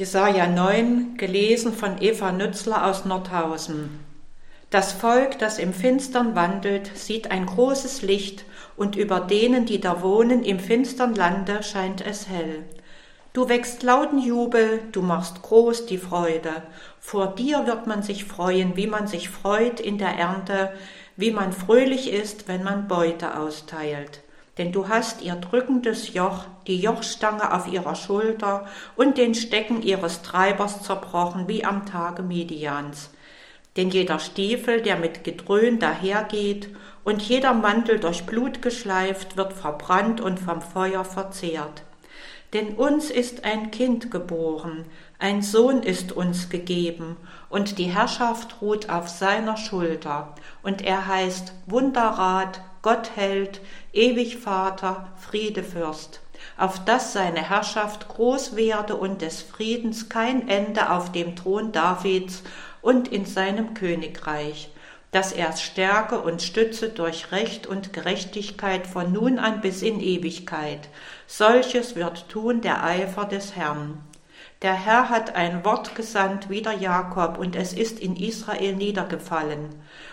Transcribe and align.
Jesaja 0.00 0.46
9, 0.46 1.18
gelesen 1.18 1.74
von 1.74 2.00
Eva 2.00 2.32
Nützler 2.32 2.86
aus 2.86 3.04
Nordhausen. 3.04 4.00
Das 4.70 4.92
Volk, 4.92 5.38
das 5.38 5.58
im 5.58 5.74
Finstern 5.74 6.34
wandelt, 6.34 6.96
sieht 6.96 7.30
ein 7.30 7.44
großes 7.44 8.00
Licht, 8.00 8.46
und 8.78 8.96
über 8.96 9.20
denen, 9.20 9.66
die 9.66 9.78
da 9.78 10.00
wohnen 10.00 10.42
im 10.42 10.58
finstern 10.58 11.14
Lande, 11.14 11.62
scheint 11.62 12.00
es 12.00 12.30
hell. 12.30 12.64
Du 13.34 13.50
wächst 13.50 13.82
lauten 13.82 14.18
Jubel, 14.18 14.80
du 14.90 15.02
machst 15.02 15.42
groß 15.42 15.84
die 15.84 15.98
Freude. 15.98 16.62
Vor 16.98 17.34
dir 17.34 17.66
wird 17.66 17.86
man 17.86 18.02
sich 18.02 18.24
freuen, 18.24 18.78
wie 18.78 18.86
man 18.86 19.06
sich 19.06 19.28
freut 19.28 19.80
in 19.80 19.98
der 19.98 20.16
Ernte, 20.16 20.72
wie 21.16 21.30
man 21.30 21.52
fröhlich 21.52 22.10
ist, 22.10 22.48
wenn 22.48 22.62
man 22.62 22.88
Beute 22.88 23.36
austeilt 23.38 24.22
denn 24.60 24.72
du 24.72 24.90
hast 24.90 25.22
ihr 25.22 25.36
drückendes 25.36 26.12
Joch, 26.12 26.44
die 26.66 26.78
Jochstange 26.78 27.54
auf 27.54 27.66
ihrer 27.66 27.94
Schulter 27.94 28.66
und 28.94 29.16
den 29.16 29.34
Stecken 29.34 29.80
ihres 29.80 30.20
Treibers 30.20 30.82
zerbrochen 30.82 31.48
wie 31.48 31.64
am 31.64 31.86
Tage 31.86 32.22
Midians. 32.22 33.08
Denn 33.78 33.88
jeder 33.88 34.18
Stiefel, 34.18 34.82
der 34.82 34.98
mit 34.98 35.24
Gedröhn 35.24 35.78
dahergeht, 35.78 36.68
und 37.04 37.22
jeder 37.22 37.54
Mantel 37.54 37.98
durch 37.98 38.26
Blut 38.26 38.60
geschleift, 38.60 39.38
wird 39.38 39.54
verbrannt 39.54 40.20
und 40.20 40.38
vom 40.38 40.60
Feuer 40.60 41.06
verzehrt. 41.06 41.82
Denn 42.52 42.74
uns 42.74 43.10
ist 43.10 43.44
ein 43.44 43.70
Kind 43.70 44.10
geboren, 44.10 44.84
ein 45.18 45.40
Sohn 45.40 45.82
ist 45.82 46.12
uns 46.12 46.50
gegeben, 46.50 47.16
und 47.48 47.78
die 47.78 47.84
Herrschaft 47.84 48.60
ruht 48.60 48.90
auf 48.90 49.08
seiner 49.08 49.56
Schulter, 49.56 50.34
und 50.62 50.82
er 50.82 51.06
heißt 51.06 51.54
Wunderrat, 51.66 52.60
Gott 52.82 53.10
hält, 53.14 53.60
ewig 53.92 54.38
Vater, 54.38 55.08
Friedefürst, 55.18 56.20
auf 56.56 56.82
dass 56.84 57.12
seine 57.12 57.48
Herrschaft 57.48 58.08
groß 58.08 58.56
werde 58.56 58.96
und 58.96 59.20
des 59.20 59.42
Friedens 59.42 60.08
kein 60.08 60.48
Ende 60.48 60.90
auf 60.90 61.12
dem 61.12 61.36
Thron 61.36 61.72
Davids 61.72 62.42
und 62.80 63.08
in 63.08 63.26
seinem 63.26 63.74
Königreich, 63.74 64.70
dass 65.10 65.32
er 65.32 65.54
stärke 65.56 66.20
und 66.20 66.40
stütze 66.40 66.88
durch 66.88 67.32
Recht 67.32 67.66
und 67.66 67.92
Gerechtigkeit 67.92 68.86
von 68.86 69.12
nun 69.12 69.38
an 69.38 69.60
bis 69.60 69.82
in 69.82 70.00
Ewigkeit. 70.00 70.88
Solches 71.26 71.96
wird 71.96 72.28
tun 72.30 72.62
der 72.62 72.82
Eifer 72.82 73.26
des 73.26 73.56
Herrn. 73.56 73.98
Der 74.62 74.74
Herr 74.74 75.08
hat 75.08 75.36
ein 75.36 75.64
Wort 75.64 75.94
gesandt 75.94 76.50
wider 76.50 76.72
Jakob, 76.72 77.38
und 77.38 77.56
es 77.56 77.72
ist 77.72 77.98
in 77.98 78.14
Israel 78.14 78.76
niedergefallen, 78.76 79.70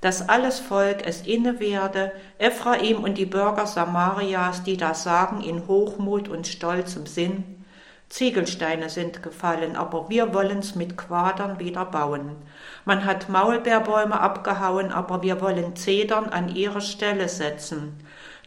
dass 0.00 0.28
alles 0.28 0.60
Volk 0.60 1.04
es 1.04 1.22
inne 1.22 1.58
werde, 1.58 2.12
Ephraim 2.38 3.02
und 3.02 3.18
die 3.18 3.26
Bürger 3.26 3.66
Samarias, 3.66 4.62
die 4.62 4.76
da 4.76 4.94
sagen 4.94 5.40
in 5.40 5.66
Hochmut 5.66 6.28
und 6.28 6.46
stolzem 6.46 7.06
Sinn, 7.06 7.64
Ziegelsteine 8.10 8.88
sind 8.88 9.24
gefallen, 9.24 9.74
aber 9.74 10.08
wir 10.08 10.32
wollen's 10.32 10.76
mit 10.76 10.96
Quadern 10.96 11.58
wieder 11.58 11.84
bauen. 11.84 12.36
Man 12.84 13.04
hat 13.04 13.28
Maulbeerbäume 13.28 14.18
abgehauen, 14.18 14.92
aber 14.92 15.20
wir 15.22 15.40
wollen 15.40 15.74
Zedern 15.74 16.26
an 16.26 16.54
ihre 16.54 16.80
Stelle 16.80 17.28
setzen. 17.28 17.98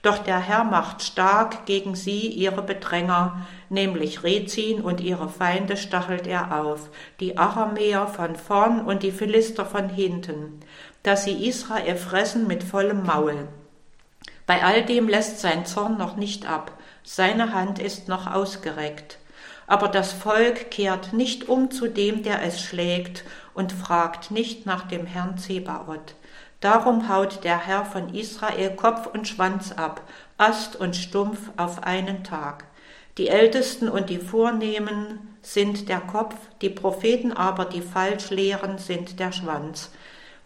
Doch 0.01 0.17
der 0.17 0.39
Herr 0.39 0.63
macht 0.63 1.03
stark 1.03 1.65
gegen 1.67 1.95
sie 1.95 2.27
ihre 2.27 2.63
Bedränger, 2.63 3.45
nämlich 3.69 4.23
Rezin 4.23 4.81
und 4.81 4.99
ihre 4.99 5.29
Feinde 5.29 5.77
stachelt 5.77 6.25
er 6.25 6.59
auf, 6.59 6.89
die 7.19 7.37
Aramäer 7.37 8.07
von 8.07 8.35
vorn 8.35 8.81
und 8.81 9.03
die 9.03 9.11
Philister 9.11 9.63
von 9.63 9.89
hinten, 9.89 10.59
dass 11.03 11.25
sie 11.25 11.47
Israel 11.47 11.95
fressen 11.97 12.47
mit 12.47 12.63
vollem 12.63 13.05
Maul. 13.05 13.47
Bei 14.47 14.63
all 14.63 14.83
dem 14.83 15.07
lässt 15.07 15.39
sein 15.39 15.65
Zorn 15.65 15.97
noch 15.97 16.15
nicht 16.15 16.49
ab, 16.49 16.71
seine 17.03 17.53
Hand 17.53 17.77
ist 17.79 18.07
noch 18.07 18.31
ausgereckt. 18.31 19.19
Aber 19.67 19.87
das 19.87 20.11
Volk 20.11 20.71
kehrt 20.71 21.13
nicht 21.13 21.47
um 21.47 21.71
zu 21.71 21.87
dem, 21.87 22.23
der 22.23 22.43
es 22.43 22.59
schlägt, 22.59 23.23
und 23.53 23.71
fragt 23.71 24.31
nicht 24.31 24.65
nach 24.65 24.87
dem 24.87 25.05
Herrn 25.05 25.37
Zebaoth. 25.37 26.15
Darum 26.61 27.09
haut 27.09 27.43
der 27.43 27.65
Herr 27.65 27.85
von 27.85 28.13
Israel 28.13 28.75
Kopf 28.75 29.07
und 29.07 29.27
Schwanz 29.27 29.71
ab, 29.71 30.01
Ast 30.37 30.75
und 30.75 30.95
Stumpf 30.95 31.51
auf 31.57 31.83
einen 31.83 32.23
Tag. 32.23 32.65
Die 33.17 33.29
Ältesten 33.29 33.89
und 33.89 34.11
die 34.11 34.19
Vornehmen 34.19 35.35
sind 35.41 35.89
der 35.89 35.99
Kopf, 35.99 36.35
die 36.61 36.69
Propheten 36.69 37.33
aber, 37.33 37.65
die 37.65 37.81
falsch 37.81 38.29
lehren, 38.29 38.77
sind 38.77 39.19
der 39.19 39.31
Schwanz. 39.31 39.91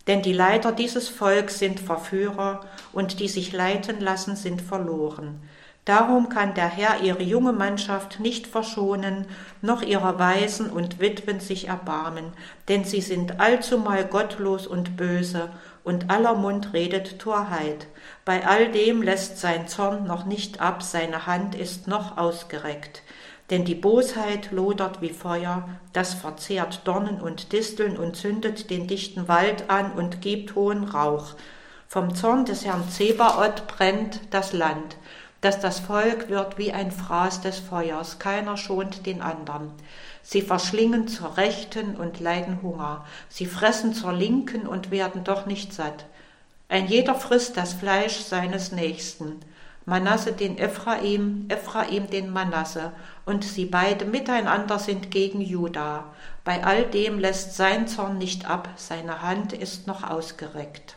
Denn 0.08 0.22
die 0.22 0.34
Leiter 0.34 0.72
dieses 0.72 1.10
Volks 1.10 1.60
sind 1.60 1.82
Verführer, 1.82 2.62
und 2.94 3.20
die 3.20 3.28
sich 3.28 3.52
leiten 3.52 4.00
lassen, 4.00 4.38
sind 4.38 4.62
verloren. 4.62 5.42
Darum 5.86 6.30
kann 6.30 6.56
der 6.56 6.68
Herr 6.68 7.02
ihre 7.04 7.22
junge 7.22 7.54
Mannschaft 7.54 8.20
nicht 8.20 8.48
verschonen, 8.48 9.28
noch 9.62 9.84
ihrer 9.84 10.18
Weisen 10.18 10.72
und 10.72 11.00
Witwen 11.00 11.40
sich 11.40 11.68
erbarmen, 11.68 12.34
denn 12.68 12.84
sie 12.84 13.02
sind 13.02 13.40
allzumal 13.40 14.04
gottlos 14.06 14.66
und 14.66 14.98
böse, 14.98 15.50
und 15.84 16.10
aller 16.10 16.34
Mund 16.34 16.74
redet 16.74 17.20
Torheit. 17.20 17.86
Bei 18.26 18.48
all 18.48 18.72
dem 18.72 19.04
lässt 19.04 19.38
sein 19.38 19.68
Zorn 19.68 20.08
noch 20.08 20.26
nicht 20.26 20.60
ab, 20.60 20.82
seine 20.82 21.28
Hand 21.28 21.54
ist 21.54 21.88
noch 21.88 22.18
ausgereckt. 22.18 23.04
Denn 23.52 23.66
die 23.66 23.76
Bosheit 23.76 24.52
lodert 24.52 25.04
wie 25.04 25.14
Feuer, 25.14 25.70
das 25.94 26.16
verzehrt 26.16 26.82
Dornen 26.86 27.22
und 27.22 27.52
Disteln 27.52 27.98
und 27.98 28.16
zündet 28.16 28.72
den 28.72 28.88
dichten 28.88 29.28
Wald 29.28 29.70
an 29.70 29.92
und 29.92 30.22
gibt 30.22 30.56
hohen 30.56 30.84
Rauch. 30.86 31.36
Vom 31.88 32.16
Zorn 32.16 32.46
des 32.46 32.66
Herrn 32.66 32.90
Zebaoth 32.90 33.68
brennt 33.68 34.22
das 34.32 34.54
Land, 34.54 34.98
dass 35.46 35.60
das 35.60 35.80
Volk 35.80 36.28
wird 36.30 36.58
wie 36.58 36.74
ein 36.74 36.90
Fraß 36.90 37.42
des 37.42 37.60
Feuers, 37.60 38.18
keiner 38.18 38.58
schont 38.58 39.06
den 39.06 39.22
andern. 39.22 39.72
Sie 40.24 40.42
verschlingen 40.42 41.08
zur 41.08 41.38
Rechten 41.38 41.96
und 41.98 42.20
leiden 42.20 42.64
Hunger. 42.64 43.06
Sie 43.30 43.46
fressen 43.46 43.94
zur 43.94 44.12
Linken 44.12 44.66
und 44.66 44.90
werden 44.90 45.24
doch 45.24 45.46
nicht 45.46 45.72
satt. 45.72 46.06
Ein 46.68 46.88
jeder 46.88 47.14
frisst 47.14 47.58
das 47.58 47.74
Fleisch 47.74 48.22
seines 48.22 48.72
Nächsten. 48.72 49.40
Manasse 49.86 50.34
den 50.34 50.58
Ephraim, 50.58 51.46
Ephraim 51.50 52.10
den 52.10 52.34
Manasse, 52.34 52.92
und 53.28 53.44
sie 53.44 53.66
beide 53.66 54.06
miteinander 54.06 54.80
sind 54.80 55.12
gegen 55.12 55.42
Juda. 55.42 56.06
Bei 56.44 56.64
all 56.64 56.86
dem 56.86 57.20
lässt 57.20 57.56
sein 57.56 57.88
Zorn 57.88 58.18
nicht 58.18 58.50
ab, 58.50 58.70
seine 58.78 59.22
Hand 59.22 59.54
ist 59.54 59.86
noch 59.86 60.10
ausgereckt. 60.10 60.95